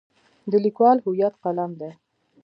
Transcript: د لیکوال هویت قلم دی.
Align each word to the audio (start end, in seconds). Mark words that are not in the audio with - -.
د 0.51 0.53
لیکوال 0.65 0.97
هویت 1.05 1.33
قلم 1.43 1.71
دی. 1.79 1.91